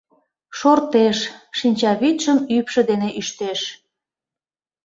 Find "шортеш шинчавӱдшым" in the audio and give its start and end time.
0.57-2.37